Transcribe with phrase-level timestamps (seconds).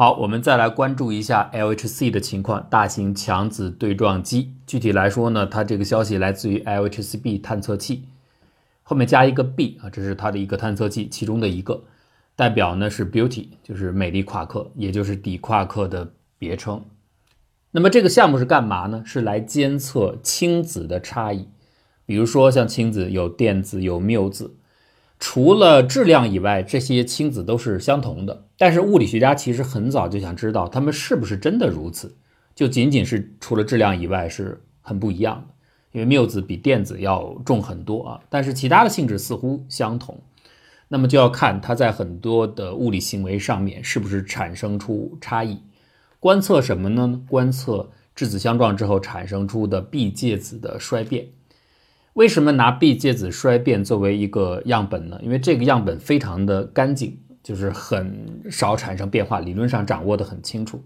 [0.00, 4.54] 好，我们再来关注一下 LHC 的情况，大型强子对撞机。
[4.66, 8.06] 具体来说呢，它这个消息来自于 LHCb 探测器，
[8.82, 11.82] 后面加一个 B 啊，这是它的一个探测器其中的一个，
[12.34, 16.82] 代表呢是 Beauty，就是美丽夸克，也就是底夸克的别称。
[17.72, 19.02] 那么这个项目是干嘛呢？
[19.04, 21.46] 是来监测氢子的差异，
[22.06, 24.56] 比如说像氢子有电子有缪子。
[25.20, 28.46] 除了质量以外，这些氢子都是相同的。
[28.56, 32.16] 但是物理学家其实很早就想知道它们是不是真的如此，
[32.54, 35.54] 就仅仅是除了质量以外是很不一样的。
[35.92, 40.20] 因为缪子比电子要重很多啊，但是其他的性质似乎相同。
[40.88, 45.60] 那么就要看它在很多的物理行为上面是不是产生出差异。
[46.18, 47.20] 观测什么呢？
[47.28, 51.26] 观测质子相撞之后产生出的 B 介子的衰变。
[52.14, 55.18] 为什么拿 B 介子衰变作为一个样本呢？
[55.22, 60.82] 因为这个样本非常的干净，就是很少产生变化，理论上掌握的很清楚。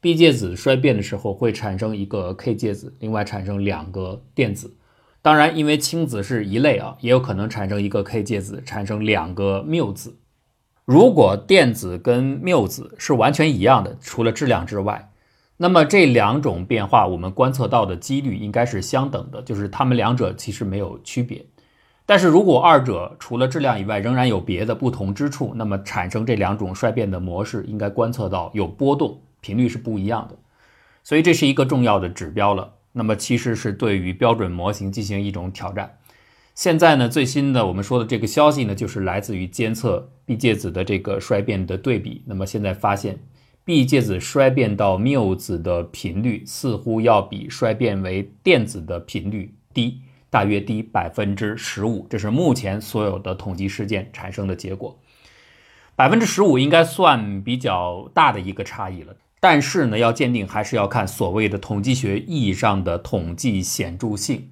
[0.00, 4.74] B 介子衰变的时候会产生一个 K 介子，另外产生两个电子。
[5.20, 10.16] 当然，因为氢子是一类啊，也有可能产生一个 K 介子，产生两个缪子。
[10.84, 15.11] 如果电子跟缪子是完全一样的，除了质量之外。
[15.62, 21.46] 那么这两种变化，我们观测到的几率应该是相等的，就是它们两者其实没有区别。
[22.04, 30.36] 但是如果二者除了质量以外仍然有别的不同之处，那么产生这两种衰变的模式应该观测到有波动，频率是不一样的。
[31.04, 32.72] 所以这是一个重要的指标了。
[32.90, 35.96] 那么其实是对于标准模型进行一种挑战。
[36.56, 42.24] 现在呢，最新的我们说的这个消息呢，就是来自于监测 B 介子的这个衰变的对比。
[42.26, 43.20] 那么现在发现。
[43.64, 52.06] B 介子衰变到缪子的频率似乎要比衰变为电子的频率低，大约低百分之十五。
[52.10, 54.98] 这是目前所有的统计事件产生的结果。
[55.94, 59.14] 百分之十五应该算比较大的一个差异了。
[59.38, 64.50] 但是呢，要鉴定还是要看所谓的统计学意义上的统计显著性。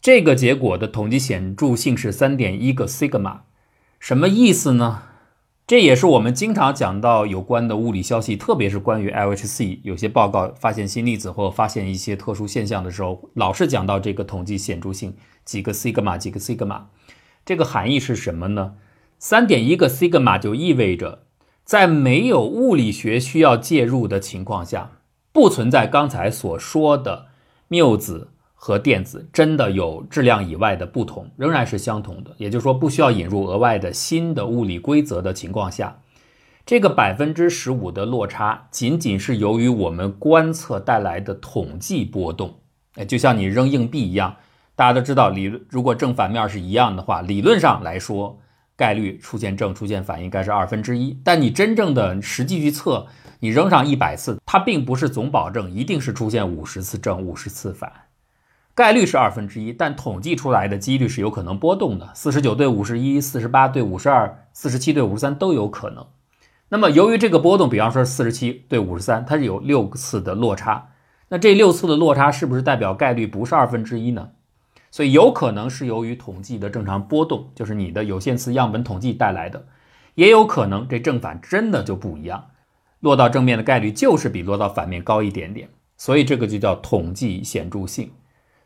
[0.00, 3.42] 这个结果的统计显著性是三点一个西格玛，
[3.98, 5.02] 什么意思呢？
[5.68, 15.14] 这也是我们经常讲到有关的物理消息，特别是关于 LHC 有些报告发现新粒子或发现一些特殊现象的时候，老是讲到这个统计显著性
[15.44, 16.86] 几个西格玛几个西格玛。
[17.44, 18.76] 这个含义是什么呢？
[19.18, 21.24] 三点一个西格玛就意味着，
[21.66, 24.92] 在没有物理学需要介入的情况下，
[25.34, 27.26] 不存在刚才所说的
[27.68, 28.28] 缪子。
[28.60, 32.34] 和电子真的有质量以外的不同，仍然是相同的。
[32.38, 35.96] 也就是说，不需要引入额外的新的物理规则的情况下，
[36.66, 42.58] 这个百分之十五的落差，仅仅是由于我们观测带来的统计波动。
[42.96, 44.34] 哎，就像你扔硬币一样，
[44.74, 48.40] 大家都知道，理如果正反面是一样的话，理论上来说，
[48.76, 51.16] 概率出现正出现反应该是二分之一。
[51.24, 53.06] 但你真正的实际去测，
[53.38, 57.90] 你扔上一百次，它并不是总保证一定是出现五十次正五十次反。
[58.78, 66.06] 概率是二分之一，但统计出来的几率是有可能波动的，四十九对五十一，四十八对五十二，四十七对五十三都有可能。
[66.68, 70.90] 那么由于这个波动，比方说四十七对五十三，它是有六次的落差，
[71.30, 74.30] 那这六次的落差是不是代表概率不是二分之一呢？
[74.92, 79.66] 所以有可能是由于统计的正常波动，就是你的有限次样本统计带来的，
[80.14, 82.44] 也有可能这正反真的就不一样，
[83.00, 88.12] 落到正面的概率就是比落到反面高一点点，所以这个就叫统计显著性。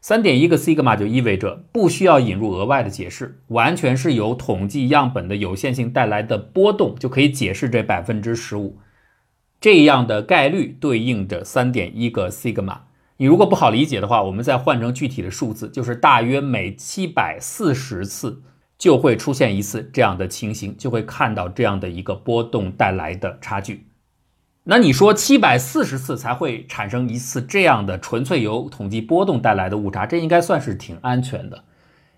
[0.03, 8.79] 三点一个西格玛就意味着不需要引入额外的解释，完全是由统计样本的有限性带来的波动就可以解释这百分之十五
[9.61, 12.81] 这样的概率对应着三点一个西格玛。
[13.19, 18.43] 你如果不好理解的话，我们再换成具体的数字，就是大约每七百四十次
[18.77, 23.87] 就会出现一次这样的情形，就会看到这样的一个波动带来的差距。
[24.65, 31.65] 那你说七百四十次才会产生一次这样的纯粹由统计波动带来的误差，这应该算是挺安全的，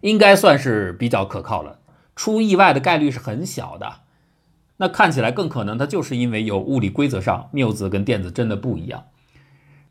[0.03, 1.79] 应该算是比较可靠了。
[2.15, 3.91] 出意外的概率是很小的。
[4.77, 9.05] 那看起来更可能，它就是因为有物理规则上缪子跟电子真的不一样。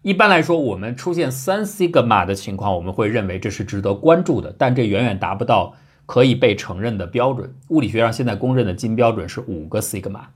[0.04, 5.74] 一般来说，我们出现三西格玛的情况，我们会认为这是值得关注的，但这远远达不到
[6.06, 7.56] 可以被承认的标准。
[7.70, 10.28] 物理学上现在公认的金标准是五个西格玛。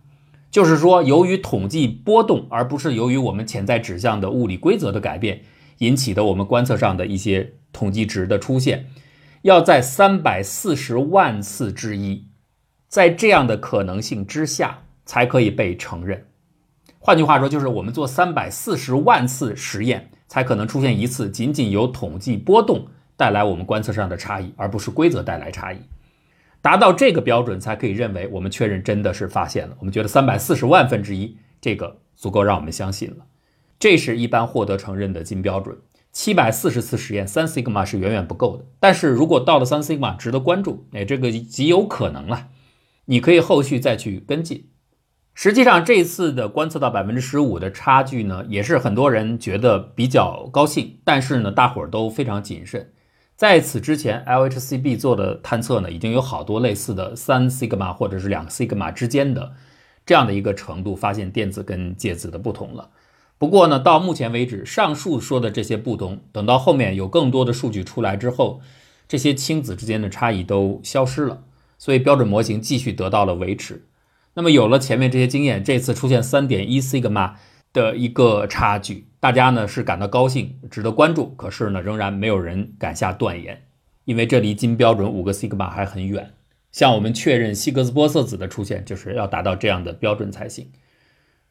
[0.57, 5.42] 就是说，由于统计波动，而不是由于我们潜在指向的物理规则的改变
[5.77, 8.88] 引起的我们观测上的一些统计值的出现，
[9.44, 12.25] 要在三百四十万次之一，
[12.88, 16.25] 在这样的可能性之下才可以被承认。
[16.98, 25.77] 换句话说，就是我们做三百四十万次实验，才可能出现一次仅仅由统计波动带来我们观测上的差异，而不是规则带来差异。
[26.68, 29.78] 达到这个标准才可以认为我们确认真的是发现了。
[29.80, 33.25] 我们觉得三百四十万分之一这个足够让我们相信了。
[33.80, 35.78] 这是一般获得承认的金标准。
[36.12, 38.66] 七百四十次实验，三 sigma 是远远不够的。
[38.81, 42.50] 但是如果到了三 sigma，值得关注，哎，这个极有可能了。
[43.06, 44.68] 你可以后续再去跟进。
[45.34, 51.00] 实际上，这次的观测到百分之十五的差距呢，也是很多人觉得比较高兴。
[51.06, 52.92] 但是呢，大伙儿都非常谨慎。
[53.38, 59.54] 在此之前，LHCb 做的探测呢，已经有好多类似的三 sigma 或者是两 sigma 之间的
[60.07, 62.89] 这样的一个程度，发现电子跟介子的不同了。
[63.38, 68.60] 不过呢，到目前为止，上述说的这些不同，等到后面有更多的数据出来之后，
[69.07, 71.44] 这些氢子之间的差异都消失了，
[71.78, 73.86] 所以标准模型继续得到了维持。
[74.34, 77.34] 那么有了前面这些经验，这次出现三点一 sigma
[77.77, 81.27] 的一个差距，大家呢是感到高兴，值得关注。
[81.35, 83.62] 可是呢，仍然没有人敢下断言，
[84.06, 86.33] 因为这离金标准五个 sigma 还很远。
[86.71, 90.71] 向我们确认希格斯玻色子的出现，就是要达到这样的标准才行。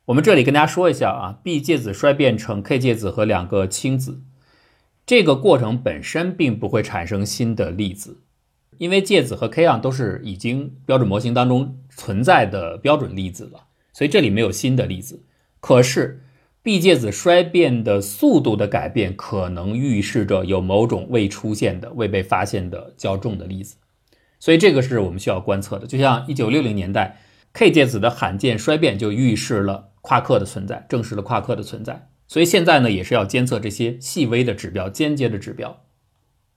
[0.06, 4.20] 我们这里跟大家说一下啊，B 介子衰变成 K 介子和两个氢子，
[5.06, 8.18] 这个过程本身并不会产生新的粒子，
[8.78, 15.22] 因为介子和 K 样都是已经标准模型当中存在的标准粒子了，所以这里没有新的粒子。
[15.60, 16.22] 可是
[16.62, 23.76] B 介子衰变的速度的改变，可能预示着有某种未出现的、未被发现的较重的粒子，
[24.38, 25.86] 所以这个是我们需要观测的。
[25.86, 27.18] 就像一九六零年代
[27.52, 29.92] K 介子的罕见衰变就预示了。
[30.06, 35.82] 夸克的存在证实了夸克的存在，所以现在呢也是要监测这些细微的指标、间接的指标。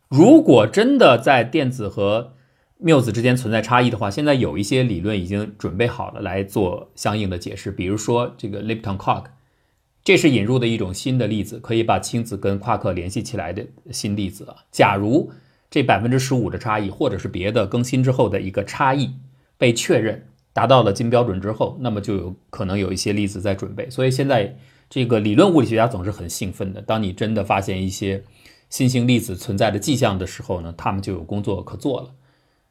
[0.07, 2.35] 如果真的在电子和
[2.81, 9.25] 缪子之间存在差异的话，现在有一些理论已经准备好了来做相应的解释，比如说这个 Lipton Quark，
[10.03, 14.55] 这是引入的一种新的粒子，可以把氢子跟夸克联系起来的新粒子啊。
[14.71, 15.29] 假如
[15.69, 19.13] 这百分之十五的差异，或者是别的更新之后的一个差异
[19.57, 20.25] 被确认。
[20.51, 23.89] 达到了金标准之后，那么就有可能有一些粒子在准备。
[23.89, 24.57] 所以现在
[24.89, 26.81] 这个理论物理学家总是很兴奋的。
[26.81, 28.21] 当你真的发现一些
[28.69, 32.09] 新型粒子存在的迹象的时候呢，他们就有工作可做了。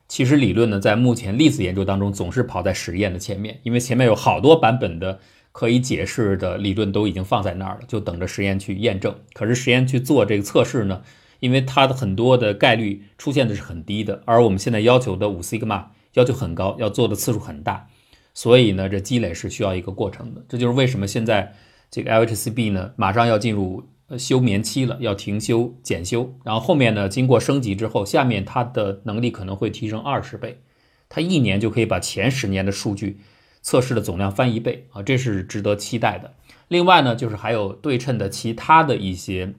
[0.09, 5.21] 其实理论呢，在目前粒子研究当中总是跑在实验的前面，因为前面有好多版本的
[5.53, 9.15] 可以解释的理论都已经放在那儿了，就等着实验去验证。
[9.35, 11.03] 可是实验去做这个测试呢，
[11.41, 15.91] 因为它的很多的概率出现的是很低的，而我们现在要求的五西格玛。
[16.15, 17.87] 要求很高，要做的次数很大，
[18.35, 20.43] 所以呢，这积累是需要一个过程的。
[20.49, 21.55] 这就是为什么现在
[21.91, 23.85] 这个 LHCb 呢，马上要进入
[24.17, 26.33] 休眠期了，要停休检修。
[26.45, 30.61] 然后后面呢，经过升级之后，下面它的能力可能会提升二十倍，
[31.09, 33.19] 它一年就可以把前十年的数据
[33.61, 36.33] 测试的总量翻一倍啊，这是值得期待的。
[36.69, 39.53] 另外呢，就是还有对称的其他的一些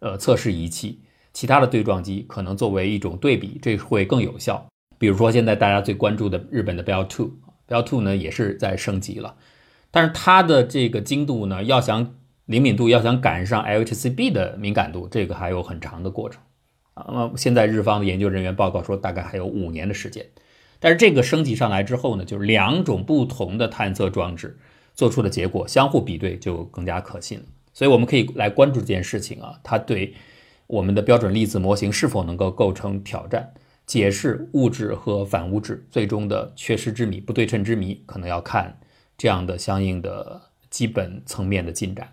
[0.00, 1.00] 呃测试仪器，
[1.32, 4.66] 其他的对撞机可能作为一种对比，这会更有效。
[4.98, 9.36] 比如说，现在大家最关注的日本的 Bell Two，Bell Two 呢也是在升级了，
[9.90, 12.14] 但是它的这个精度呢，要想
[12.46, 16.40] 灵敏度要想赶上 LHCb 的敏感度，这个还有很长的过程
[16.94, 17.04] 啊。
[17.08, 20.24] 那么现在日方的研究人员报告说，大概还有五年的时间。
[20.78, 24.58] 但是这个升级上来之后呢，就是两种不同的探测装置
[24.94, 27.44] 做出的结果相互比对就更加可信了。
[27.72, 30.14] 所以我们可以来关注这件事情啊，它对
[30.66, 33.52] 我们的标准粒子模型是否能够构成挑战。
[33.86, 38.78] 解释物质和反物质最终的缺失之谜、不对称之谜，可能要看
[39.16, 42.08] 这样的相应的基本层面的进展。